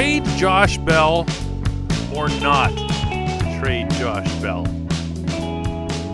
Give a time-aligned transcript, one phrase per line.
[0.00, 1.26] trade Josh Bell
[2.16, 2.70] or not
[3.60, 4.66] trade Josh Bell?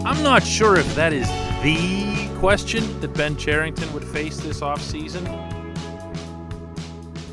[0.05, 1.29] I'm not sure if that is
[1.63, 5.25] the question that Ben Cherington would face this offseason,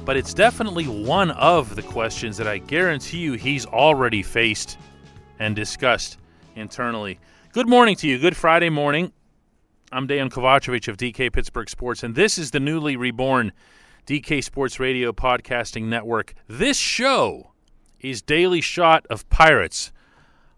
[0.06, 4.78] but it's definitely one of the questions that I guarantee you he's already faced
[5.40, 6.20] and discussed
[6.56, 7.20] internally.
[7.52, 8.20] Good morning to you.
[8.20, 9.12] Good Friday morning.
[9.92, 13.54] I'm Dan Kovacevic of DK Pittsburgh Sports, and this is the newly reborn
[14.06, 16.34] DK Sports Radio Podcasting Network.
[16.46, 17.54] This show
[18.02, 19.94] is Daily Shot of Pirates.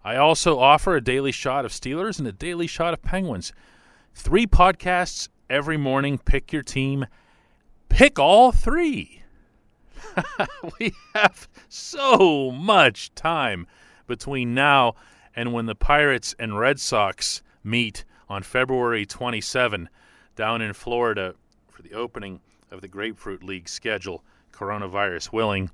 [0.04, 3.54] I also offer a daily shot of Steelers and a daily shot of Penguins.
[4.16, 6.18] Three podcasts every morning.
[6.18, 7.06] Pick your team.
[7.88, 9.22] Pick all three.
[10.80, 13.68] we have so much time
[14.08, 14.96] between now
[15.36, 19.88] and when the Pirates and Red Sox meet on February 27
[20.36, 21.36] down in Florida
[21.70, 22.40] for the opening
[22.76, 25.72] of the Grapefruit League schedule, coronavirus willing.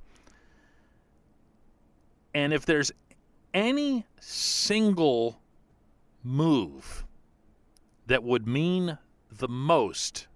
[2.33, 2.91] And if there's
[3.53, 5.41] any single
[6.23, 7.03] move
[8.05, 8.97] that would mean
[9.31, 10.27] the most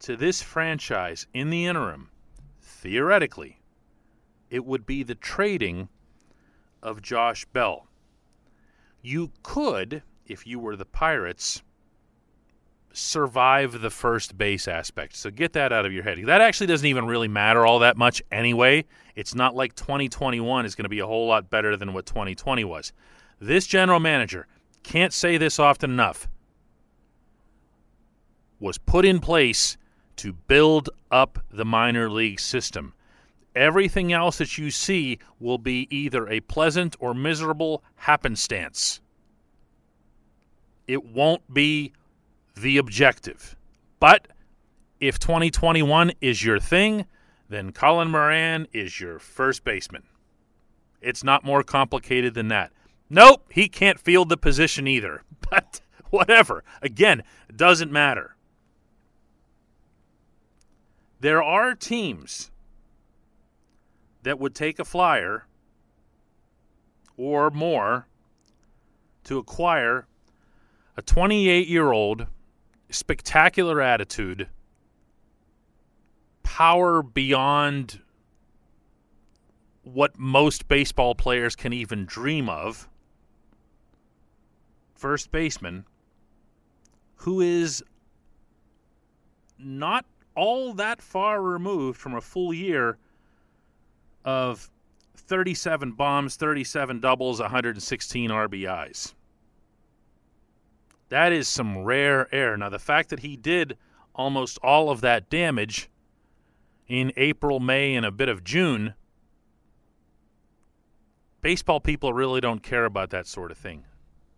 [0.00, 2.08] to this franchise in the interim,
[2.60, 3.60] theoretically,
[4.50, 5.88] it would be the trading
[6.82, 7.86] of Josh Bell.
[9.02, 11.62] You could, if you were the Pirates,
[12.92, 15.16] survive the first base aspect.
[15.16, 16.18] So get that out of your head.
[16.26, 18.84] That actually doesn't even really matter all that much anyway.
[19.16, 22.64] It's not like 2021 is going to be a whole lot better than what 2020
[22.64, 22.92] was.
[23.40, 24.46] This general manager,
[24.82, 26.28] can't say this often enough,
[28.60, 29.76] was put in place
[30.16, 32.94] to build up the minor league system.
[33.54, 39.00] Everything else that you see will be either a pleasant or miserable happenstance.
[40.86, 41.92] It won't be
[42.54, 43.56] the objective.
[44.00, 44.28] But
[45.00, 47.06] if 2021 is your thing,
[47.48, 50.04] then Colin Moran is your first baseman.
[51.00, 52.72] It's not more complicated than that.
[53.10, 55.22] Nope, he can't field the position either.
[55.50, 56.64] But whatever.
[56.80, 57.24] Again,
[57.54, 58.36] doesn't matter.
[61.20, 62.50] There are teams
[64.22, 65.46] that would take a flyer
[67.18, 68.06] or more
[69.24, 70.06] to acquire
[70.96, 72.26] a 28 year old
[72.92, 74.48] spectacular attitude,
[76.42, 78.00] power beyond
[79.82, 82.88] what most baseball players can even dream of.
[84.94, 85.84] First baseman,
[87.16, 87.82] who is
[89.58, 90.04] not
[90.34, 92.98] all that far removed from a full year
[94.24, 94.70] of
[95.16, 99.14] 37 bombs, 37 doubles, 116 RBIs.
[101.12, 102.56] That is some rare air.
[102.56, 103.76] Now, the fact that he did
[104.14, 105.90] almost all of that damage
[106.88, 108.94] in April, May, and a bit of June,
[111.42, 113.84] baseball people really don't care about that sort of thing.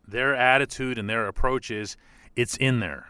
[0.05, 1.97] Their attitude and their approach is
[2.35, 3.07] it's in there.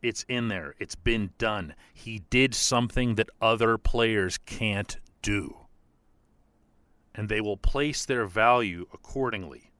[0.00, 0.76] It's in there.
[0.78, 1.74] It's been done.
[1.92, 5.56] He did something that other players can't do.
[7.12, 9.72] And they will place their value accordingly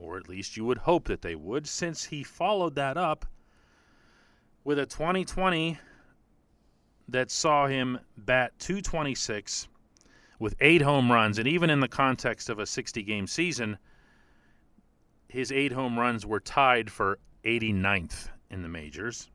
[0.00, 3.26] or at least you would hope that they would, since he followed that up
[4.64, 5.78] with a 2020
[7.08, 9.68] that saw him bat 226
[10.38, 11.38] with eight home runs.
[11.38, 13.78] And even in the context of a 60 game season,
[15.28, 19.30] his eight home runs were tied for 89th in the majors.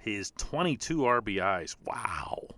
[0.00, 2.48] His 22 RBIs, wow,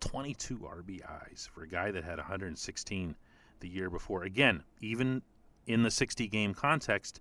[0.00, 3.14] 22 RBIs for a guy that had 116
[3.60, 4.24] the year before.
[4.24, 5.22] Again, even
[5.66, 7.20] in the 60 game context,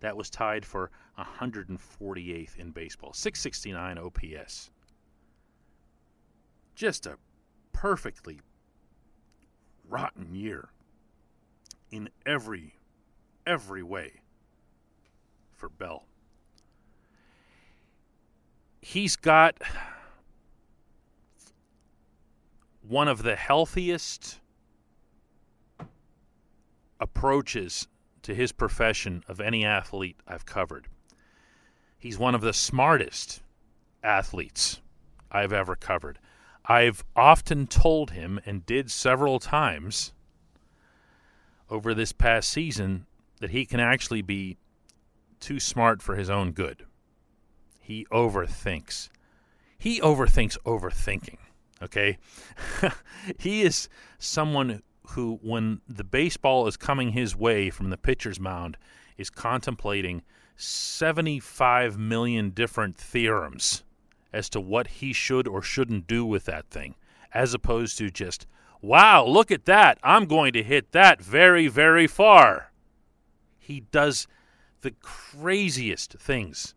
[0.00, 4.70] that was tied for 148th in baseball, 669 OPS.
[6.74, 7.16] Just a
[7.72, 8.40] perfectly
[9.88, 10.70] rotten year
[11.90, 12.74] in every
[13.46, 14.22] every way
[15.56, 16.04] for Bell.
[18.80, 19.60] He's got
[22.86, 24.40] one of the healthiest
[27.02, 27.88] approaches
[28.22, 30.86] to his profession of any athlete I've covered.
[31.98, 33.42] He's one of the smartest
[34.04, 34.80] athletes
[35.30, 36.20] I've ever covered.
[36.64, 40.12] I've often told him, and did several times
[41.68, 43.06] over this past season,
[43.40, 44.56] that he can actually be
[45.40, 46.84] too smart for his own good.
[47.80, 49.08] He overthinks.
[49.76, 51.38] He overthinks overthinking.
[51.82, 52.18] Okay?
[53.40, 53.88] he is
[54.20, 58.76] someone who, when the baseball is coming his way from the pitcher's mound,
[59.16, 60.22] is contemplating
[60.56, 63.82] 75 million different theorems
[64.32, 66.94] as to what he should or shouldn't do with that thing.
[67.34, 68.46] as opposed to just,
[68.80, 69.98] wow, look at that.
[70.02, 72.72] I'm going to hit that very, very far.
[73.58, 74.26] He does
[74.82, 76.74] the craziest things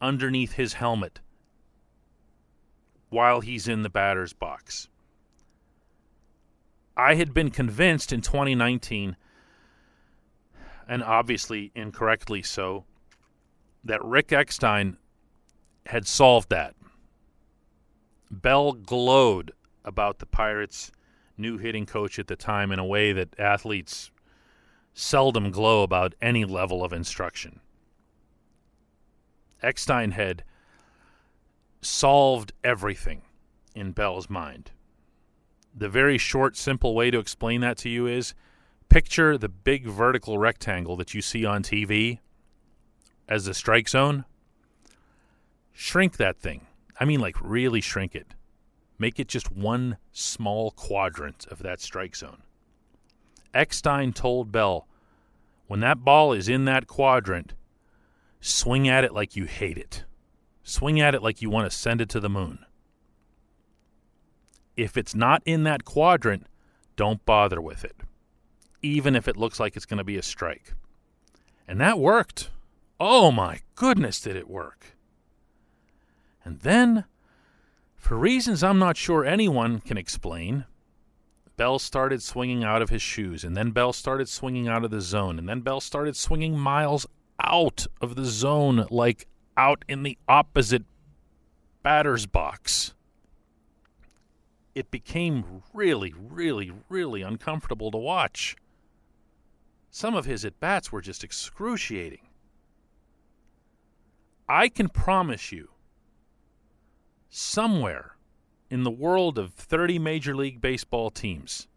[0.00, 1.20] underneath his helmet
[3.08, 4.89] while he's in the batter's box.
[7.00, 9.16] I had been convinced in 2019,
[10.86, 12.84] and obviously incorrectly so,
[13.82, 14.98] that Rick Eckstein
[15.86, 16.74] had solved that.
[18.30, 19.52] Bell glowed
[19.82, 20.92] about the Pirates'
[21.38, 24.10] new hitting coach at the time in a way that athletes
[24.92, 27.60] seldom glow about any level of instruction.
[29.62, 30.44] Eckstein had
[31.80, 33.22] solved everything
[33.74, 34.70] in Bell's mind.
[35.74, 38.34] The very short, simple way to explain that to you is
[38.88, 42.18] picture the big vertical rectangle that you see on TV
[43.28, 44.24] as the strike zone.
[45.72, 46.66] Shrink that thing.
[46.98, 48.34] I mean, like, really shrink it.
[48.98, 52.42] Make it just one small quadrant of that strike zone.
[53.54, 54.86] Eckstein told Bell,
[55.66, 57.54] when that ball is in that quadrant,
[58.40, 60.04] swing at it like you hate it.
[60.62, 62.58] Swing at it like you want to send it to the moon.
[64.76, 66.46] If it's not in that quadrant,
[66.96, 67.96] don't bother with it,
[68.82, 70.74] even if it looks like it's going to be a strike.
[71.66, 72.50] And that worked.
[72.98, 74.96] Oh my goodness, did it work!
[76.44, 77.04] And then,
[77.96, 80.64] for reasons I'm not sure anyone can explain,
[81.56, 85.00] Bell started swinging out of his shoes, and then Bell started swinging out of the
[85.00, 87.06] zone, and then Bell started swinging miles
[87.38, 89.26] out of the zone, like
[89.56, 90.84] out in the opposite
[91.82, 92.94] batter's box
[94.74, 98.56] it became really, really, really uncomfortable to watch.
[99.90, 102.28] Some of his at bats were just excruciating.
[104.48, 105.70] I can promise you,
[107.28, 108.16] somewhere
[108.68, 111.68] in the world of 30 Major League Baseball teams,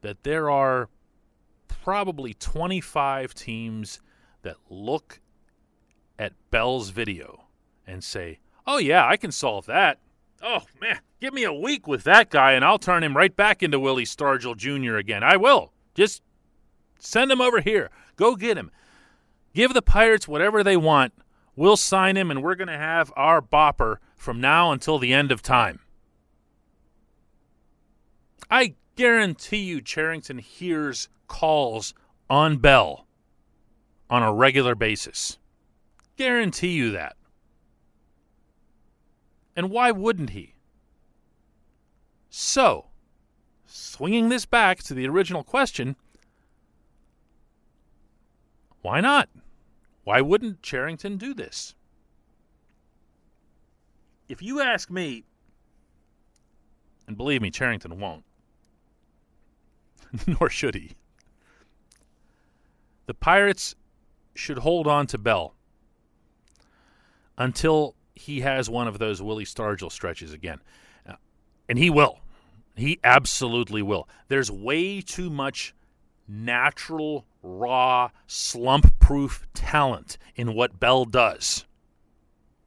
[0.00, 0.88] that there are
[1.68, 4.00] probably 25 teams
[4.42, 5.20] that look
[6.18, 7.44] at Bell's video
[7.86, 9.98] and say, oh, yeah, I can solve that.
[10.42, 13.62] Oh, man, give me a week with that guy and I'll turn him right back
[13.62, 14.96] into Willie Stargell Jr.
[14.96, 15.22] again.
[15.22, 15.72] I will.
[15.94, 16.22] Just
[16.98, 17.90] send him over here.
[18.16, 18.70] Go get him.
[19.54, 21.14] Give the Pirates whatever they want.
[21.54, 25.32] We'll sign him and we're going to have our bopper from now until the end
[25.32, 25.80] of time.
[28.50, 31.94] I guarantee you Cherington hears calls
[32.28, 33.06] on Bell
[34.10, 35.38] on a regular basis.
[36.16, 37.16] Guarantee you that.
[39.56, 40.54] And why wouldn't he?
[42.28, 42.86] So,
[43.64, 45.96] swinging this back to the original question,
[48.82, 49.28] why not?
[50.04, 51.74] Why wouldn't Cherington do this?
[54.28, 55.24] If you ask me,
[57.08, 58.24] and believe me, Cherington won't,
[60.26, 60.92] nor should he,
[63.06, 63.74] the Pirates
[64.34, 65.54] should hold on to Bell
[67.38, 70.58] until he has one of those Willie Stargell stretches again.
[71.08, 71.14] Uh,
[71.68, 72.18] and he will.
[72.74, 74.08] He absolutely will.
[74.28, 75.74] There's way too much
[76.26, 81.66] natural, raw, slump proof talent in what Bell does.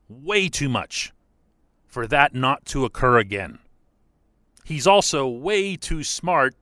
[0.08, 1.12] Way too much
[1.88, 3.60] for that not to occur again.
[4.64, 6.56] He's also way too smart,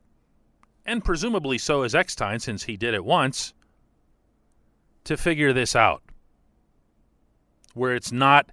[0.86, 3.54] and presumably so is Eckstein since he did it once,
[5.04, 6.02] to figure this out.
[7.74, 8.52] Where it's not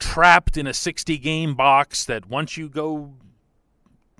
[0.00, 3.12] trapped in a 60 game box that once you go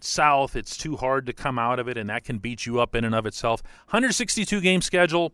[0.01, 2.95] south, it's too hard to come out of it, and that can beat you up
[2.95, 3.63] in and of itself.
[3.87, 5.33] 162 game schedule,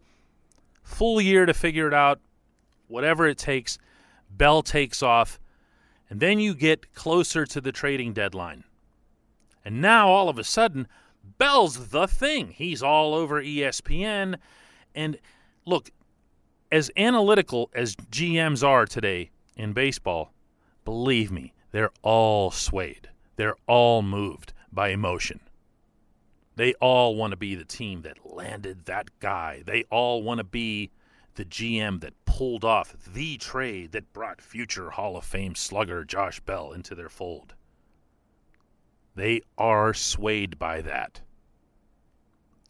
[0.82, 2.20] full year to figure it out,
[2.88, 3.78] whatever it takes.
[4.30, 5.38] Bell takes off,
[6.08, 8.64] and then you get closer to the trading deadline.
[9.64, 10.86] And now all of a sudden,
[11.38, 12.52] Bell's the thing.
[12.52, 14.36] He's all over ESPN.
[14.94, 15.18] And
[15.64, 15.90] look,
[16.70, 20.32] as analytical as GMs are today in baseball,
[20.86, 23.10] Believe me, they're all swayed.
[23.34, 25.40] They're all moved by emotion.
[26.54, 29.64] They all want to be the team that landed that guy.
[29.66, 30.92] They all want to be
[31.34, 36.38] the GM that pulled off the trade that brought future Hall of Fame slugger Josh
[36.38, 37.56] Bell into their fold.
[39.16, 41.20] They are swayed by that.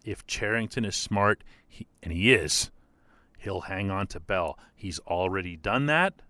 [0.06, 2.70] If Cherington is smart, he, and he is,
[3.36, 4.58] he'll hang on to Bell.
[4.74, 6.22] He's already done that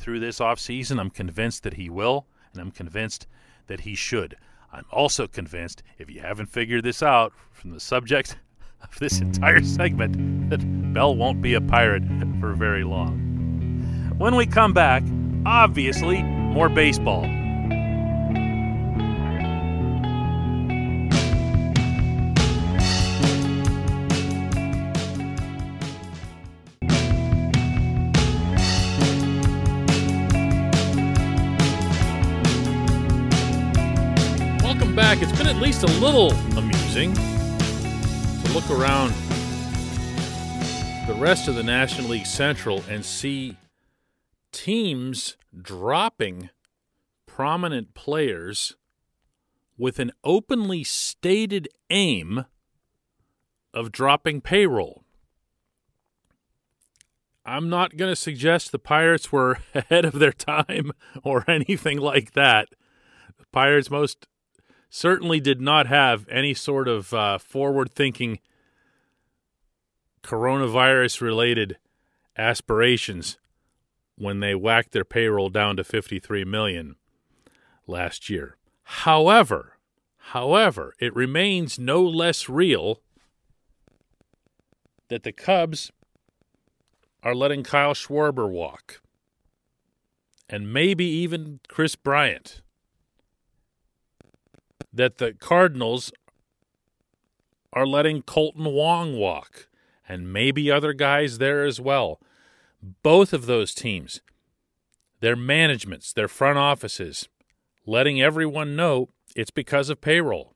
[0.00, 0.98] through this offseason.
[0.98, 3.26] I'm convinced that he will, and I'm convinced
[3.66, 4.36] that he should.
[4.72, 8.36] I'm also convinced, if you haven't figured this out from the subject
[8.82, 12.04] of this entire segment, that Bell won't be a pirate
[12.40, 14.14] for very long.
[14.18, 15.02] When we come back,
[15.46, 17.39] obviously, more baseball.
[34.94, 35.22] Back.
[35.22, 39.12] It's been at least a little amusing to look around
[41.06, 43.56] the rest of the National League Central and see
[44.52, 46.50] teams dropping
[47.24, 48.76] prominent players
[49.78, 52.44] with an openly stated aim
[53.72, 55.04] of dropping payroll.
[57.46, 60.92] I'm not going to suggest the Pirates were ahead of their time
[61.22, 62.68] or anything like that.
[63.38, 64.26] The Pirates most
[64.90, 68.40] certainly did not have any sort of uh, forward thinking
[70.22, 71.78] coronavirus related
[72.36, 73.38] aspirations
[74.16, 76.96] when they whacked their payroll down to 53 million
[77.86, 78.56] last year.
[78.82, 79.78] However,
[80.18, 83.00] however, it remains no less real
[85.08, 85.90] that the Cubs
[87.22, 89.00] are letting Kyle Schwarber walk
[90.48, 92.60] and maybe even Kris Bryant.
[94.92, 96.12] That the Cardinals
[97.72, 99.68] are letting Kolten Wong walk
[100.08, 102.20] and maybe other guys there as well.
[103.02, 104.20] Both of those teams,
[105.20, 107.28] their managements, their front offices,
[107.86, 110.54] letting everyone know it's because of payroll.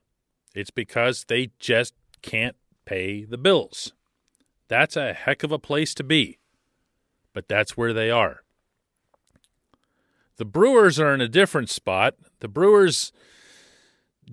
[0.53, 2.55] It's because they just can't
[2.85, 3.93] pay the bills.
[4.67, 6.39] That's a heck of a place to be,
[7.33, 8.41] but that's where they are.
[10.37, 12.15] The Brewers are in a different spot.
[12.39, 13.13] The Brewers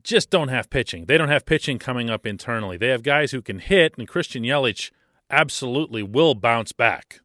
[0.03, 1.07] just don't have pitching.
[1.07, 2.77] They don't have pitching coming up internally.
[2.77, 4.91] They have guys who can hit, and Christian Yelich
[5.31, 7.21] absolutely will bounce back.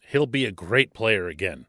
[0.00, 1.66] He'll be a great player again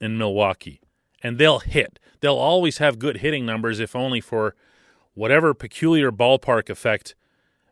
[0.00, 0.80] in Milwaukee.
[1.22, 1.98] And they'll hit.
[2.20, 4.54] They'll always have good hitting numbers, if only for
[5.14, 7.14] whatever peculiar ballpark effect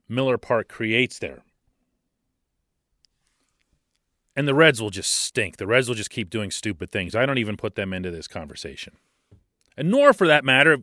[0.08, 1.42] Miller Park creates there.
[4.34, 5.56] And the Reds will just stink.
[5.56, 7.14] The Reds will just keep doing stupid things.
[7.14, 8.94] I don't even put them into this conversation.
[9.76, 10.78] And nor, for that matter,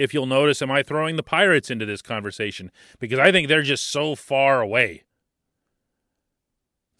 [0.00, 3.62] if you'll notice, am I throwing the Pirates into this conversation because I think they're
[3.62, 5.04] just so far away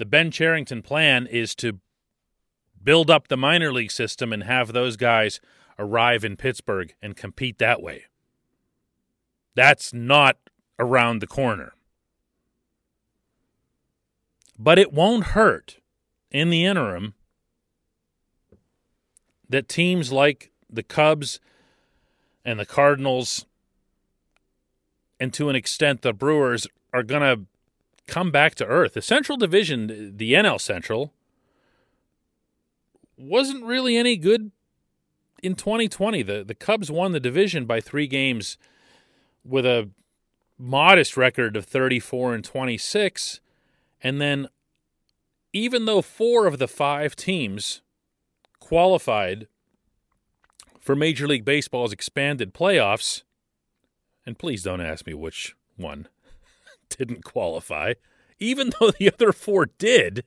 [0.00, 1.78] the Ben Cherington plan is to
[2.82, 5.42] build up the minor league system and have those guys
[5.78, 8.04] arrive in Pittsburgh and compete that way.
[9.54, 10.38] That's not
[10.78, 11.74] around the corner.
[14.58, 15.80] But it won't hurt
[16.30, 17.12] in the interim
[19.50, 21.40] that teams like the Cubs
[22.44, 23.46] and the Cardinals,
[25.18, 27.44] and to an extent the Brewers, are going to
[28.06, 28.94] come back to earth.
[28.94, 31.12] The Central Division, the NL Central,
[33.16, 34.50] wasn't really any good
[35.42, 36.22] in 2020.
[36.22, 38.56] The the Cubs won the division by 3 games
[39.44, 39.90] with a
[40.58, 43.40] modest record of 34 and 26
[44.02, 44.46] and then
[45.54, 47.80] even though 4 of the 5 teams
[48.58, 49.48] qualified
[50.80, 53.22] for Major League Baseball's expanded playoffs,
[54.26, 56.08] and please don't ask me which one
[56.88, 57.94] didn't qualify,
[58.38, 60.24] even though the other four did,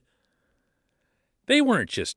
[1.46, 2.16] they weren't just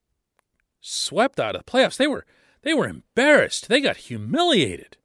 [0.79, 1.97] swept out of the playoffs.
[1.97, 2.25] They were
[2.61, 3.67] they were embarrassed.
[3.67, 4.97] They got humiliated.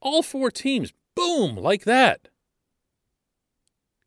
[0.00, 2.28] All four teams, boom, like that.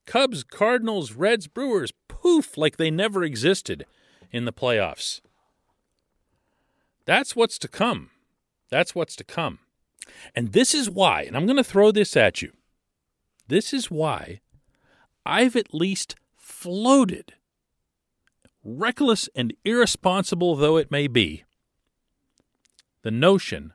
[0.05, 3.85] Cubs, Cardinals, Reds, Brewers, poof, like they never existed
[4.31, 5.21] in the playoffs.
[7.05, 8.09] That's what's to come.
[8.73, 9.59] That's what's to come.
[10.33, 12.53] And this is why, and I'm going to throw this at you.
[13.47, 14.41] This is why
[15.23, 17.35] I've at least floated,
[18.63, 21.43] reckless and irresponsible though it may be,
[23.03, 23.73] the notion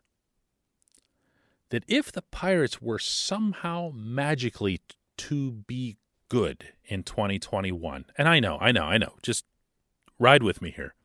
[1.68, 4.80] that if the Pirates were somehow magically
[5.18, 5.96] to be
[6.28, 9.44] good in 2021, and I know, I know, I know, just
[10.18, 10.96] ride with me here,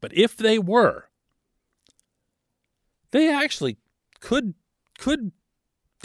[0.00, 1.09] but if they were,
[3.10, 3.76] they actually
[4.20, 4.54] could
[4.98, 5.32] could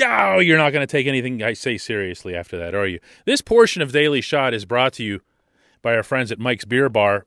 [0.02, 3.00] Oh, you're not going to take anything I say seriously after that, are you?
[3.26, 5.22] This portion of Daily Shot is brought to you
[5.82, 7.26] by our friends at Mike's Beer Bar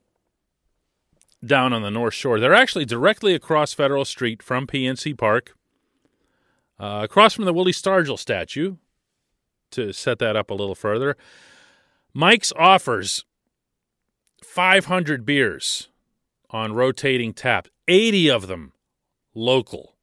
[1.44, 2.38] down on the North Shore.
[2.38, 5.56] They're actually directly across Federal Street from PNC Park,
[6.78, 8.76] uh, across from the Willie Stargell statue,
[9.70, 11.16] to set that up a little further.
[12.12, 13.24] Mike's offers
[14.42, 15.88] 500 beers
[16.50, 18.72] on rotating tap, 80 of them
[19.38, 19.94] local.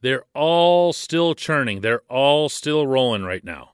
[0.00, 1.80] They're all still churning.
[1.80, 3.72] They're all still rolling right now.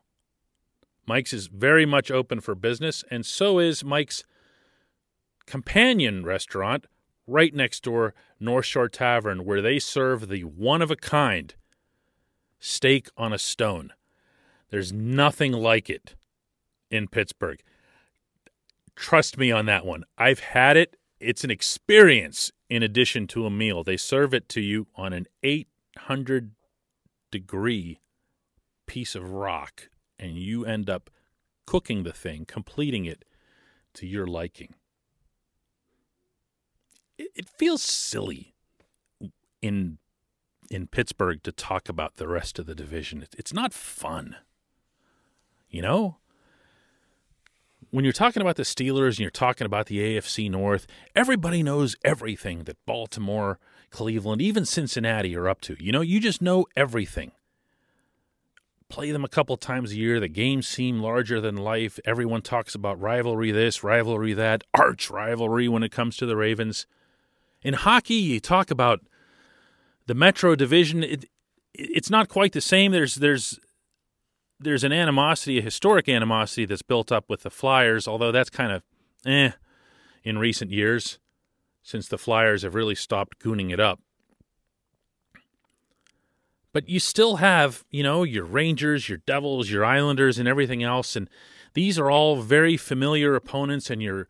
[1.06, 4.22] Mike's is very much open for business, and so is Mike's
[5.46, 6.86] companion restaurant,
[7.26, 11.54] right next door, North Shore Tavern, where they serve the one of a kind
[12.60, 13.92] steak on a stone.
[14.70, 16.14] There's nothing like it
[16.90, 17.60] in Pittsburgh.
[18.94, 20.04] Trust me on that one.
[20.16, 20.96] I've had it.
[21.22, 23.84] It's an experience in addition to a meal.
[23.84, 26.50] They serve it to you on an 800
[27.30, 28.00] degree
[28.86, 29.88] piece of rock,
[30.18, 31.10] and you end up
[31.64, 33.24] cooking the thing, completing it
[33.94, 34.74] to your liking.
[37.16, 38.54] It, it feels silly
[39.60, 39.98] in
[40.70, 43.26] in Pittsburgh to talk about the rest of the division.
[43.36, 44.36] It's not fun.
[45.68, 46.16] You know?
[47.92, 51.94] When you're talking about the Steelers and you're talking about the AFC North, everybody knows
[52.02, 53.58] everything that Baltimore,
[53.90, 55.76] Cleveland, even Cincinnati are up to.
[55.78, 57.32] You know, you just know everything.
[58.88, 60.20] Play them a couple times a year.
[60.20, 62.00] The games seem larger than life.
[62.06, 66.86] Everyone talks about rivalry this, rivalry that, arch rivalry when it comes to the Ravens.
[67.62, 69.00] In hockey, you talk about
[70.06, 71.02] the Metro Division.
[71.02, 71.26] It,
[71.74, 72.90] it's not quite the same.
[72.90, 73.60] There's there's
[74.62, 78.72] there's an animosity, a historic animosity that's built up with the Flyers, although that's kind
[78.72, 78.82] of
[79.26, 79.52] eh
[80.24, 81.18] in recent years
[81.82, 84.00] since the Flyers have really stopped gooning it up.
[86.72, 91.16] But you still have, you know, your Rangers, your Devils, your Islanders, and everything else.
[91.16, 91.28] And
[91.74, 94.28] these are all very familiar opponents, and you're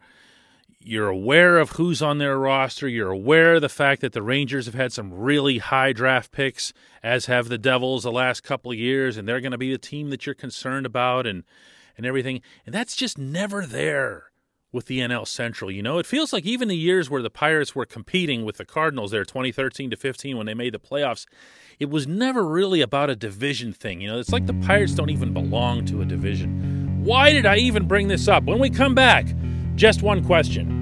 [0.84, 2.88] you're aware of who's on their roster.
[2.88, 6.72] You're aware of the fact that the Rangers have had some really high draft picks,
[7.02, 9.78] as have the Devils the last couple of years, and they're going to be the
[9.78, 11.44] team that you're concerned about and
[11.96, 12.40] and everything.
[12.64, 14.32] And that's just never there
[14.72, 15.70] with the NL Central.
[15.70, 18.64] You know, it feels like even the years where the Pirates were competing with the
[18.64, 21.26] Cardinals there, 2013 to 15, when they made the playoffs,
[21.78, 24.00] it was never really about a division thing.
[24.00, 27.04] You know, it's like the Pirates don't even belong to a division.
[27.04, 28.44] Why did I even bring this up?
[28.44, 29.26] When we come back,
[29.76, 30.81] just one question.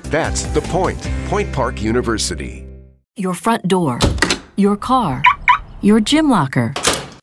[0.11, 1.01] That's the point.
[1.27, 2.67] Point Park University.
[3.15, 3.97] Your front door,
[4.57, 5.23] your car,
[5.79, 6.73] your gym locker,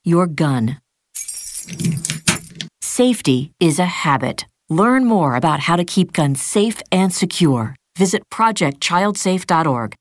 [0.05, 0.81] your gun.
[2.81, 4.47] Safety is a habit.
[4.71, 7.77] Learn more about how to keep guns safe and secure.
[7.99, 9.95] Visit projectchildsafe.org.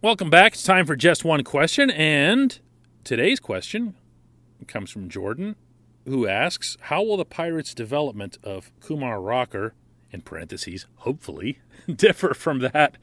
[0.00, 0.54] Welcome back.
[0.54, 2.58] It's time for just one question, and
[3.04, 3.96] today's question
[4.66, 5.56] comes from Jordan
[6.08, 9.74] who asks, How will the Pirates' development of Kumar Rocker,
[10.10, 11.60] in parentheses, hopefully,
[11.94, 12.96] differ from that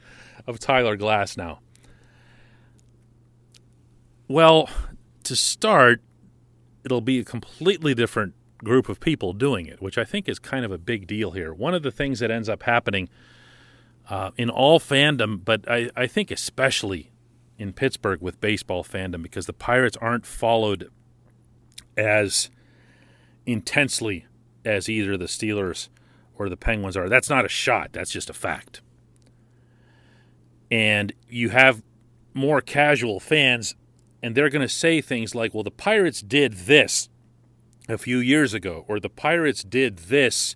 [0.47, 1.59] of Tyler Glasnow?
[4.27, 4.69] Well,
[5.23, 6.01] to start,
[6.83, 10.65] it'll be a completely different group of people doing it, which I think is kind
[10.65, 11.53] of a big deal here.
[11.53, 13.09] One of the things that ends up happening
[14.09, 17.11] uh, in all fandom, but I, I think especially
[17.57, 20.89] in Pittsburgh with baseball fandom, because the Pirates aren't followed
[21.95, 22.49] as
[23.45, 24.25] intensely
[24.63, 25.89] as either the Steelers
[26.38, 27.08] or the Penguins are.
[27.10, 28.81] That's not a shot, that's just a fact.
[30.71, 31.84] And you have
[32.34, 33.75] more casual fans,
[34.21, 37.10] and they're going to say things like, well, the Pirates did this
[37.88, 40.55] a few years ago, or the Pirates did this.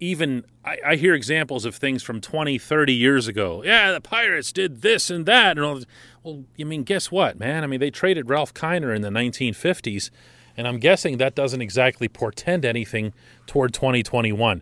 [0.00, 3.62] Even I, I hear examples of things from 20, 30 years ago.
[3.64, 5.58] Yeah, the Pirates did this and that.
[5.58, 5.80] And all.
[6.22, 7.64] Well, you mean, guess what, man?
[7.64, 10.10] I mean, they traded Ralph Kiner in the 1950s
[10.58, 13.14] and I'm guessing that doesn't exactly portend anything
[13.46, 14.60] toward 2021.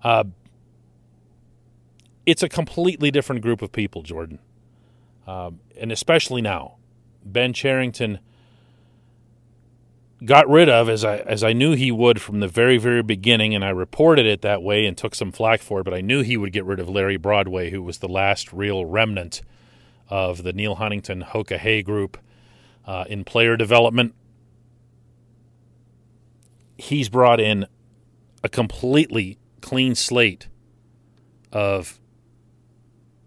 [0.00, 0.24] Uh,
[2.24, 4.38] it's a completely different group of people, Jordan.
[5.26, 6.76] Uh, and especially now.
[7.24, 8.20] Ben Cherington
[10.24, 13.56] got rid of, as I, as I knew he would from the very, very beginning,
[13.56, 16.22] and I reported it that way and took some flack for it, but I knew
[16.22, 19.42] he would get rid of Larry Broadway, who was the last real remnant
[20.08, 22.18] of the Neal Huntington Hoka Hay group
[22.86, 24.14] uh, in player development
[26.76, 27.66] he's brought in
[28.42, 30.48] a completely clean slate
[31.52, 32.00] of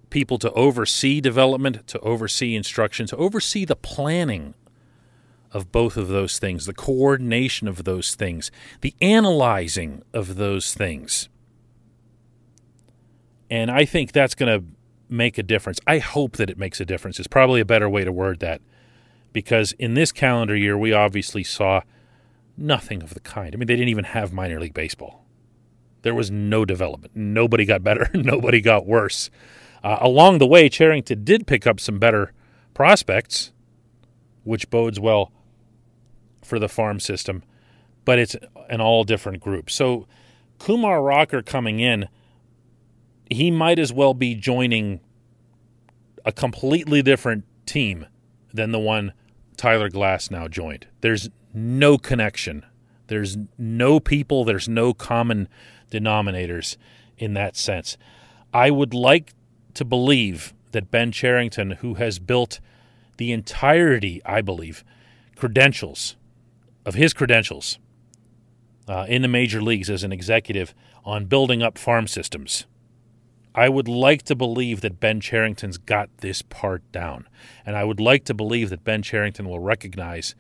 [0.10, 4.54] people to oversee development, to oversee instruction, to oversee the planning
[5.52, 11.30] of both of those things, the coordination of those things, the analyzing of those things.
[13.50, 14.68] And I think that's going to
[15.10, 15.80] make a difference.
[15.88, 17.18] I hope that it makes a difference.
[17.18, 18.62] It's probably a better way to word that
[19.32, 21.82] because in this calendar year, we obviously saw
[22.58, 23.54] nothing of the kind.
[23.54, 25.26] I mean, they didn't even have minor league baseball.
[26.02, 27.16] There was no development.
[27.16, 28.10] Nobody got better.
[28.14, 29.30] Nobody got worse.
[29.84, 32.34] Uh, along the way, Cherington did pick up some better
[32.74, 33.52] prospects,
[34.44, 35.32] which bodes well
[36.44, 37.44] for the farm system,
[38.06, 38.36] but it's
[38.70, 39.70] an all different group.
[39.70, 40.08] So
[40.60, 42.08] Kumar Rocker coming in,
[43.30, 45.02] he might as well be joining
[46.26, 48.06] a completely different team
[48.54, 49.14] than the one
[49.58, 50.88] Tyler Glasnow joined.
[51.02, 52.66] There's no connection.
[53.08, 55.48] There's no people, there's no common
[55.92, 56.78] denominators
[57.18, 57.98] in that sense.
[58.54, 59.34] I would like
[59.74, 62.60] to believe that Ben Cherington, who has built
[63.18, 64.84] the entirety, I believe,
[65.36, 66.16] credentials
[66.86, 67.80] of his credentials
[68.88, 72.66] uh, in the major leagues as an executive on building up farm systems.
[73.54, 77.28] I would like to believe that Ben Cherington's got this part down.
[77.66, 80.36] And I would like to believe that Ben Cherington will recognize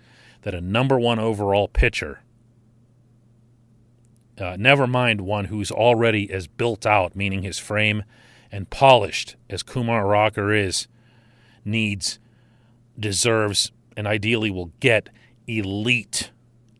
[0.47, 2.21] that a number one overall pitcher,
[4.39, 8.01] uh, never mind one who's already as built out, meaning his frame
[8.49, 10.87] and polished as Kumar Rocker is,
[11.65, 12.17] needs,
[12.97, 15.09] deserves, and ideally will get
[15.47, 16.31] elite,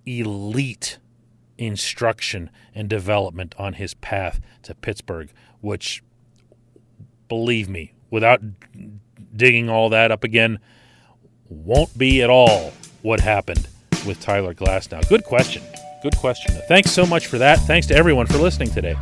[0.06, 0.97] elite
[1.58, 6.01] instruction and development on his path to Pittsburgh, which,
[7.27, 8.39] believe me, without
[9.36, 10.60] digging all that up again,
[11.49, 13.67] won't be at all what happened
[14.05, 15.07] with Tyler Glasnow?
[15.10, 15.63] Good question.
[16.03, 16.53] Good question.
[16.67, 17.60] Thanks so much for that.
[17.60, 18.95] Thanks to everyone for listening today.